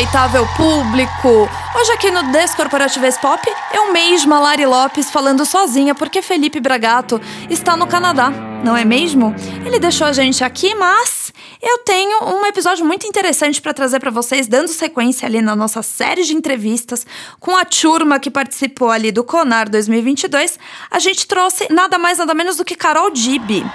[0.00, 1.46] respeitável público!
[1.78, 7.76] Hoje aqui no Descorporatives Pop, eu mesma, Lari Lopes, falando sozinha porque Felipe Bragato está
[7.76, 8.30] no Canadá,
[8.64, 9.34] não é mesmo?
[9.64, 14.10] Ele deixou a gente aqui, mas eu tenho um episódio muito interessante para trazer para
[14.10, 17.06] vocês, dando sequência ali na nossa série de entrevistas
[17.38, 20.58] com a turma que participou ali do Conar 2022.
[20.90, 23.66] A gente trouxe nada mais nada menos do que Carol Dibi.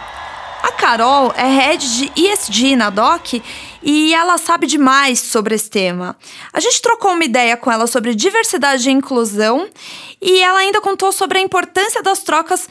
[0.86, 3.42] A Carol é head de ESG na DOC
[3.82, 6.16] e ela sabe demais sobre esse tema.
[6.54, 9.68] A gente trocou uma ideia com ela sobre diversidade e inclusão
[10.22, 12.70] e ela ainda contou sobre a importância das trocas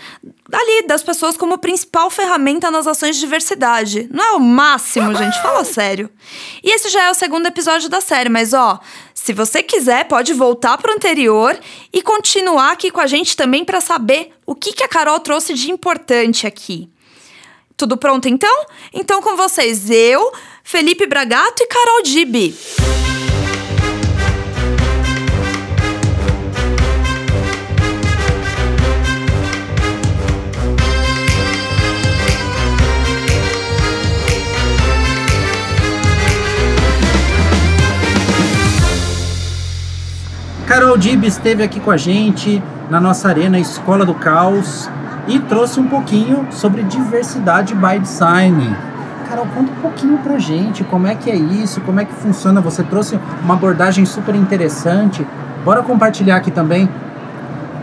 [0.52, 4.08] ali das pessoas como principal ferramenta nas ações de diversidade.
[4.12, 5.42] Não é o máximo, gente?
[5.42, 6.08] Fala sério.
[6.62, 8.78] E esse já é o segundo episódio da série, mas ó,
[9.12, 11.58] se você quiser, pode voltar pro anterior
[11.92, 15.52] e continuar aqui com a gente também para saber o que, que a Carol trouxe
[15.52, 16.93] de importante aqui.
[17.76, 18.66] Tudo pronto então?
[18.92, 22.54] Então com vocês, eu, Felipe Bragato e Carol Dibi.
[40.66, 44.88] Carol Dib esteve aqui com a gente na nossa arena Escola do Caos
[45.26, 48.76] e trouxe um pouquinho sobre diversidade by design.
[49.28, 52.60] Carol, conta um pouquinho pra gente como é que é isso, como é que funciona.
[52.60, 55.26] Você trouxe uma abordagem super interessante.
[55.64, 56.88] Bora compartilhar aqui também?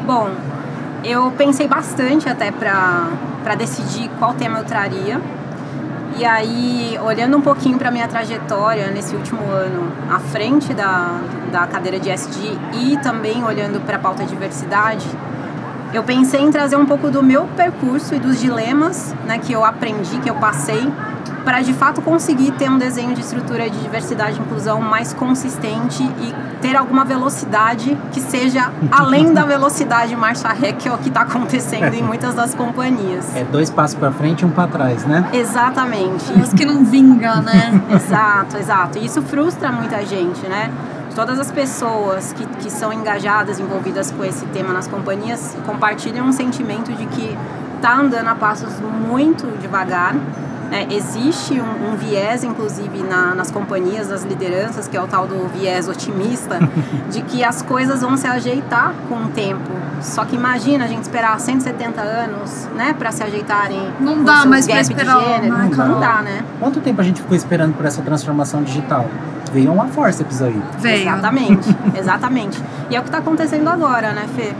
[0.05, 0.29] Bom,
[1.03, 5.19] eu pensei bastante até para decidir qual tema eu traria.
[6.17, 11.65] E aí, olhando um pouquinho para minha trajetória nesse último ano, à frente da, da
[11.65, 15.07] cadeira de SD e também olhando para a pauta diversidade,
[15.93, 19.63] eu pensei em trazer um pouco do meu percurso e dos dilemas né, que eu
[19.65, 20.91] aprendi, que eu passei,
[21.43, 26.03] para de fato conseguir ter um desenho de estrutura de diversidade e inclusão mais consistente
[26.03, 31.09] e ter alguma velocidade que seja além da velocidade marcha ré, que é o que
[31.09, 33.35] está acontecendo em muitas das companhias.
[33.35, 35.27] É dois passos para frente e um para trás, né?
[35.33, 36.31] Exatamente.
[36.37, 37.81] Mas que não vinga, né?
[37.89, 38.97] exato, exato.
[38.99, 40.71] E isso frustra muita gente, né?
[41.15, 46.31] Todas as pessoas que, que são engajadas, envolvidas com esse tema nas companhias, compartilham um
[46.31, 47.37] sentimento de que
[47.75, 50.15] está andando a passos muito devagar.
[50.69, 50.87] Né?
[50.89, 55.47] Existe um, um, viés, inclusive, na, nas companhias, nas lideranças, que é o tal do
[55.49, 56.59] viés otimista,
[57.11, 59.69] de que as coisas vão se ajeitar com o tempo.
[60.01, 63.91] Só que imagina a gente esperar 170 anos né, para se ajeitarem.
[63.99, 65.19] Não dá mais para esperar.
[65.19, 65.57] Gênero.
[65.57, 66.43] Não, não, não dá, né?
[66.59, 69.05] Quanto tempo a gente ficou esperando por essa transformação digital?
[69.53, 70.61] Veio uma forceps aí.
[70.79, 71.01] Veio.
[71.01, 72.63] Exatamente, exatamente.
[72.89, 74.53] E é o que está acontecendo agora, né, Fê?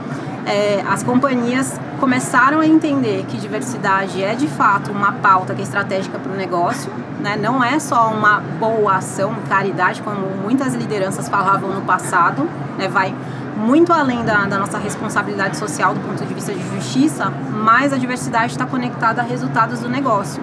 [0.46, 5.64] É, as companhias começaram a entender que diversidade é de fato uma pauta que é
[5.64, 7.38] estratégica para o negócio, né?
[7.40, 12.88] não é só uma boa ação, caridade, como muitas lideranças falavam no passado, né?
[12.88, 13.14] vai
[13.56, 17.98] muito além da, da nossa responsabilidade social do ponto de vista de justiça, mas a
[17.98, 20.42] diversidade está conectada a resultados do negócio.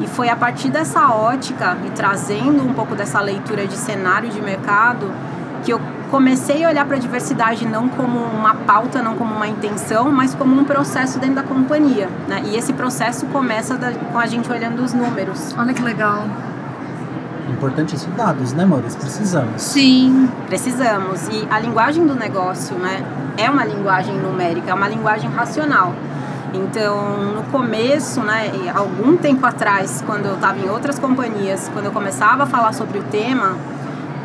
[0.00, 4.40] E foi a partir dessa ótica e trazendo um pouco dessa leitura de cenário de
[4.40, 5.10] mercado
[5.62, 5.80] que eu
[6.10, 10.34] comecei a olhar para a diversidade não como uma pauta, não como uma intenção, mas
[10.34, 12.08] como um processo dentro da companhia.
[12.28, 12.42] Né?
[12.46, 15.54] E esse processo começa da, com a gente olhando os números.
[15.56, 16.24] Olha que legal.
[17.48, 18.98] Importante isso, dados, né, Maurício?
[18.98, 19.62] Precisamos.
[19.62, 20.28] Sim.
[20.46, 21.28] Precisamos.
[21.28, 23.02] E a linguagem do negócio né,
[23.36, 25.94] é uma linguagem numérica, é uma linguagem racional.
[26.54, 31.92] Então, no começo, né, algum tempo atrás, quando eu estava em outras companhias, quando eu
[31.92, 33.56] começava a falar sobre o tema,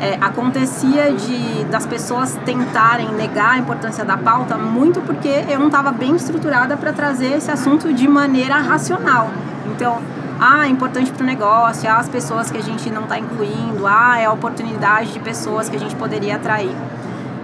[0.00, 5.66] é, acontecia de das pessoas tentarem negar a importância da pauta muito porque eu não
[5.66, 9.28] estava bem estruturada para trazer esse assunto de maneira racional.
[9.66, 10.00] Então,
[10.40, 13.86] ah, é importante para o negócio, ah, as pessoas que a gente não está incluindo,
[13.86, 16.76] ah, é a oportunidade de pessoas que a gente poderia atrair.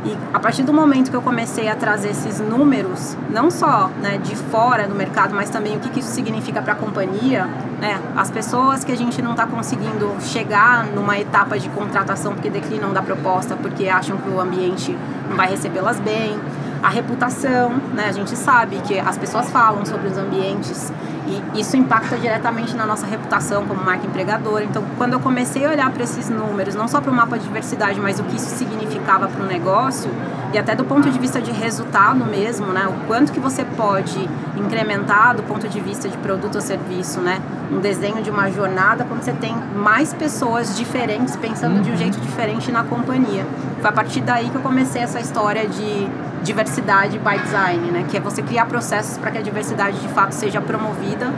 [0.04, 4.18] E a partir do momento que eu comecei a trazer esses números, não só né,
[4.18, 7.46] de fora do mercado, mas também o que, que isso significa para a companhia,
[7.80, 12.50] né, as pessoas que a gente não está conseguindo chegar numa etapa de contratação porque
[12.50, 14.94] declinam da proposta, porque acham que o ambiente
[15.28, 16.38] não vai recebê-las bem,
[16.84, 20.92] a reputação, né, a gente sabe que as pessoas falam sobre os ambientes
[21.26, 24.64] e isso impacta diretamente na nossa reputação como marca empregadora.
[24.64, 27.44] Então, quando eu comecei a olhar para esses números, não só para o mapa de
[27.44, 30.10] diversidade, mas o que isso significava para o negócio,
[30.52, 32.86] e até do ponto de vista de resultado mesmo, né?
[32.86, 37.40] O quanto que você pode incrementar do ponto de vista de produto ou serviço, né?
[37.70, 41.82] Um desenho de uma jornada quando você tem mais pessoas diferentes pensando uhum.
[41.82, 41.98] de um uhum.
[41.98, 43.46] jeito diferente na companhia.
[43.80, 46.08] Foi a partir daí que eu comecei essa história de
[46.42, 48.04] diversidade by design, né?
[48.08, 51.32] Que é você criar processos para que a diversidade de fato seja promovida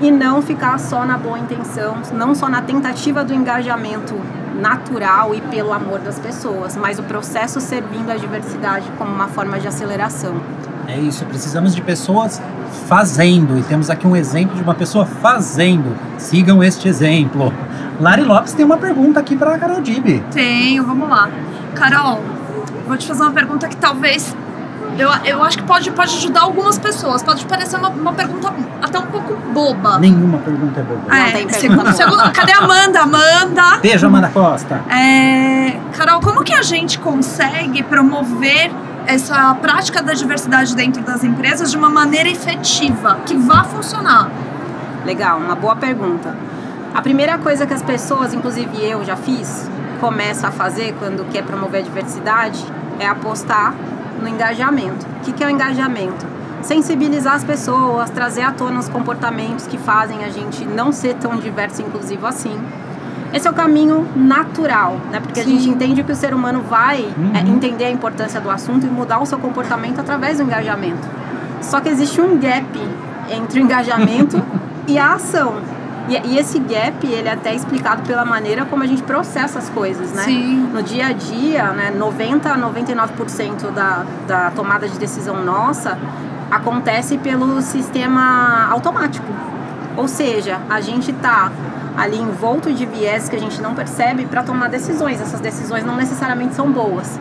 [0.00, 4.14] e não ficar só na boa intenção, não só na tentativa do engajamento
[4.60, 9.58] natural e pelo amor das pessoas, mas o processo servindo a diversidade como uma forma
[9.58, 10.34] de aceleração.
[10.92, 12.40] É isso, precisamos de pessoas
[12.88, 15.96] fazendo e temos aqui um exemplo de uma pessoa fazendo.
[16.18, 17.52] Sigam este exemplo.
[18.00, 20.20] Lari Lopes tem uma pergunta aqui para a Carol Dib.
[20.32, 21.28] Tenho, vamos lá.
[21.74, 22.20] Carol,
[22.88, 24.34] vou te fazer uma pergunta que talvez
[24.98, 27.22] eu, eu acho que pode, pode ajudar algumas pessoas.
[27.22, 28.52] Pode parecer uma, uma pergunta
[28.82, 29.98] até um pouco boba.
[29.98, 31.16] Nenhuma pergunta é boba.
[31.16, 32.30] É, Não tem pergunta segundo, boba.
[32.30, 33.00] cadê a Amanda?
[33.00, 33.78] Amanda!
[33.80, 34.82] Beijo, Amanda Costa.
[34.90, 38.70] É, Carol, como que a gente consegue promover
[39.10, 44.30] essa prática da diversidade dentro das empresas de uma maneira efetiva, que vá funcionar?
[45.04, 46.36] Legal, uma boa pergunta.
[46.94, 49.68] A primeira coisa que as pessoas, inclusive eu já fiz,
[50.00, 52.64] começam a fazer quando quer promover a diversidade
[53.00, 53.74] é apostar
[54.20, 55.04] no engajamento.
[55.06, 56.24] O que é o engajamento?
[56.62, 61.36] Sensibilizar as pessoas, trazer à tona os comportamentos que fazem a gente não ser tão
[61.36, 62.56] diverso e inclusivo assim.
[63.32, 65.20] Esse é o caminho natural, né?
[65.20, 65.50] Porque a Sim.
[65.58, 67.32] gente entende que o ser humano vai Uhum.
[67.34, 71.06] é, entender a importância do assunto e mudar o seu comportamento através do engajamento.
[71.60, 72.66] Só que existe um gap
[73.30, 74.42] entre o engajamento
[74.88, 75.54] e a ação.
[76.08, 79.68] E, e esse gap, ele é até explicado pela maneira como a gente processa as
[79.68, 80.22] coisas, né?
[80.24, 80.68] Sim.
[80.72, 85.96] No dia a dia, né, 90 a 99% da, da tomada de decisão nossa
[86.50, 89.26] acontece pelo sistema automático.
[89.96, 91.52] Ou seja, a gente está
[92.00, 95.20] ali envolto de viés que a gente não percebe para tomar decisões.
[95.20, 97.18] Essas decisões não necessariamente são boas.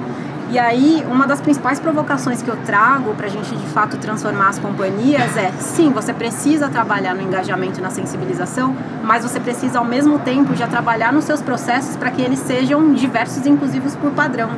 [0.52, 4.50] E aí, uma das principais provocações que eu trago para a gente de fato transformar
[4.50, 9.78] as companhias é: sim, você precisa trabalhar no engajamento e na sensibilização, mas você precisa
[9.78, 13.96] ao mesmo tempo já trabalhar nos seus processos para que eles sejam diversos e inclusivos
[13.96, 14.50] por padrão.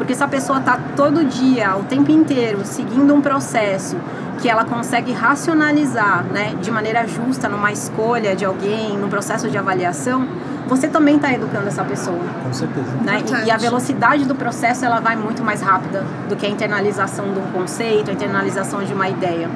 [0.00, 3.98] Porque se a pessoa está todo dia, o tempo inteiro, seguindo um processo
[4.40, 9.58] que ela consegue racionalizar né, de maneira justa numa escolha de alguém, num processo de
[9.58, 10.26] avaliação,
[10.66, 12.18] você também está educando essa pessoa.
[12.42, 12.90] Com certeza.
[13.04, 13.22] Né?
[13.44, 13.48] E-.
[13.48, 17.38] E a velocidade do processo ela vai muito mais rápida do que a internalização de
[17.38, 19.50] um conceito, a internalização de uma ideia.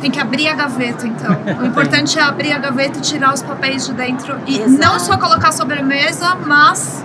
[0.00, 1.36] Tem que abrir a gaveta, então.
[1.60, 4.38] O importante é abrir a gaveta e tirar os papéis de dentro.
[4.46, 4.80] E Exato.
[4.80, 7.04] não só colocar sobre a mesa, mas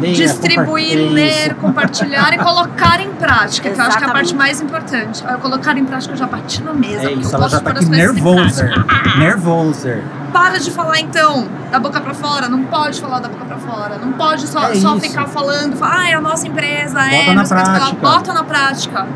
[0.00, 1.54] Leia, distribuir, ler, isso.
[1.56, 5.24] compartilhar e colocar em prática, que eu acho que é a parte mais importante.
[5.26, 7.08] Ao colocar em prática, eu já bati na mesa.
[7.08, 8.70] É isso, eu ela já de tá aqui as coisas em nervosa.
[9.18, 10.02] Nervosa.
[10.32, 13.98] Para de falar então da boca pra fora, não pode falar da boca pra fora,
[13.98, 17.34] não pode só, É só ficar falando, falar, ah, é a nossa empresa, é, Bota
[17.34, 17.96] na você fala." prática.
[17.96, 19.06] bota na prática.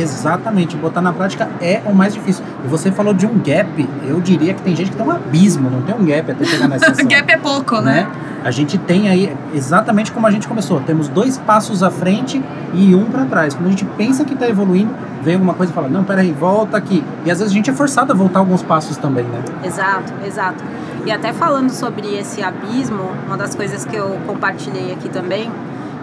[0.00, 2.44] Exatamente, botar na prática é o mais difícil.
[2.64, 5.70] E você falou de um gap, eu diria que tem gente que tem um abismo,
[5.70, 8.02] não tem um gap até chegar nessa ação, Gap é pouco, né?
[8.02, 8.08] né?
[8.44, 12.42] A gente tem aí exatamente como a gente começou, temos dois passos à frente
[12.72, 13.54] e um para trás.
[13.54, 16.76] Quando a gente pensa que está evoluindo, vem alguma coisa e fala: "Não, peraí, volta
[16.76, 17.02] aqui".
[17.24, 19.42] E às vezes a gente é forçado a voltar alguns passos também, né?
[19.64, 20.62] Exato, exato.
[21.04, 25.50] E até falando sobre esse abismo, uma das coisas que eu compartilhei aqui também,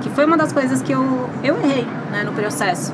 [0.02, 2.94] que foi uma das coisas que eu, eu errei né, no processo.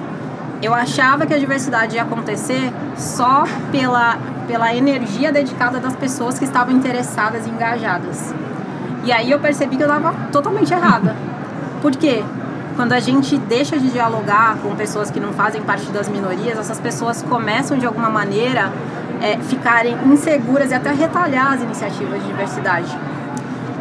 [0.62, 4.18] Eu achava que a diversidade ia acontecer só pela,
[4.48, 8.34] pela energia dedicada das pessoas que estavam interessadas e engajadas.
[9.04, 11.16] E aí eu percebi que eu estava totalmente errada.
[11.82, 12.24] Por quê?
[12.76, 16.80] Quando a gente deixa de dialogar com pessoas que não fazem parte das minorias, essas
[16.80, 18.72] pessoas começam de alguma maneira
[19.20, 22.96] é, ficarem inseguras e até retalhar as iniciativas de diversidade.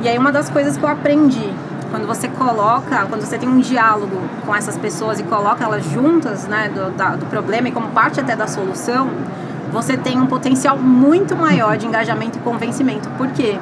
[0.02, 1.52] E aí uma das coisas que eu aprendi,
[1.90, 4.16] quando você coloca, quando você tem um diálogo
[4.46, 8.20] com essas pessoas e coloca elas juntas né, do, da- do problema e como parte
[8.20, 9.08] até da solução,
[9.72, 13.08] você tem um potencial muito maior de engajamento e convencimento.
[13.10, 13.58] Por quê?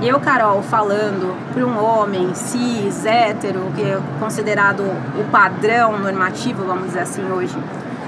[0.00, 6.86] Eu, Carol, falando para um homem cis, hétero, que é considerado o padrão normativo, vamos
[6.86, 7.56] dizer assim, hoje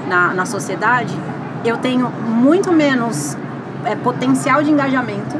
[0.09, 1.17] na, na sociedade,
[1.65, 3.37] eu tenho muito menos
[3.85, 5.37] é, potencial de engajamento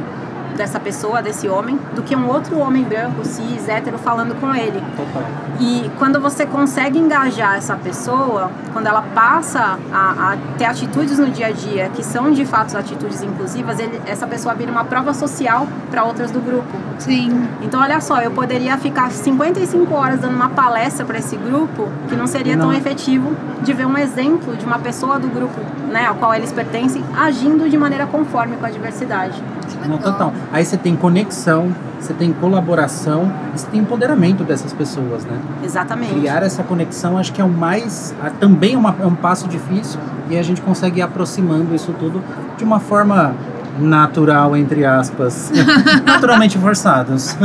[0.55, 4.81] dessa pessoa, desse homem, do que um outro homem branco, cis, hétero, falando com ele.
[4.95, 5.23] Total.
[5.59, 11.29] E quando você consegue engajar essa pessoa, quando ela passa a, a ter atitudes no
[11.29, 15.13] dia a dia que são de fato atitudes inclusivas, ele- essa pessoa vira uma prova
[15.13, 16.67] social para outras do grupo.
[16.97, 17.47] Sim.
[17.61, 22.15] Então, olha só, eu poderia ficar 55 horas dando uma palestra para esse grupo que
[22.15, 22.67] não seria Não.
[22.67, 26.51] tão efetivo de ver um exemplo de uma pessoa do grupo né, ao qual eles
[26.51, 29.41] pertencem agindo de maneira conforme com a diversidade.
[29.87, 30.33] Não, total.
[30.51, 35.37] Aí você tem conexão, você tem colaboração, você tem empoderamento dessas pessoas, né?
[35.63, 36.13] Exatamente.
[36.13, 38.13] Criar essa conexão acho que é o mais.
[38.39, 39.99] Também é, uma- é um passo difícil
[40.29, 42.21] e a gente consegue ir aproximando isso tudo
[42.57, 43.33] de uma forma
[43.79, 45.51] natural, entre aspas.
[46.05, 47.35] naturalmente forçados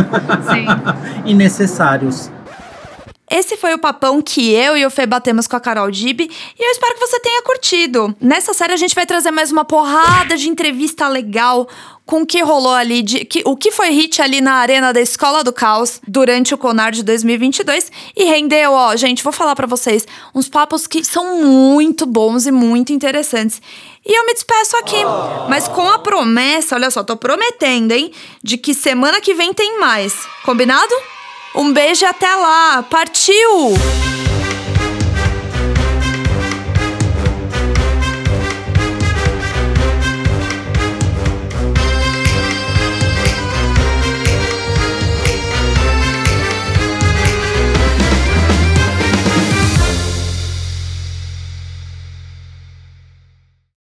[0.50, 0.66] Sim.
[1.24, 2.30] e necessários.
[3.28, 6.30] Esse foi o papão que eu e o Fê batemos com a Carol Dib e
[6.58, 8.14] eu espero que você tenha curtido.
[8.20, 11.68] Nessa série a gente vai trazer mais uma porrada de entrevista legal
[12.04, 15.00] com o que rolou ali, de, que, o que foi hit ali na arena da
[15.00, 19.66] Escola do Caos durante o Conar de 2022 e rendeu, ó, gente, vou falar para
[19.66, 23.60] vocês, uns papos que são muito bons e muito interessantes.
[24.06, 25.02] E eu me despeço aqui,
[25.48, 29.80] mas com a promessa, olha só, tô prometendo, hein, de que semana que vem tem
[29.80, 30.14] mais.
[30.44, 30.94] Combinado?
[31.56, 32.82] Um beijo e até lá.
[32.82, 33.72] Partiu!